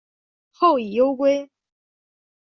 [0.49, 1.47] 后以忧归。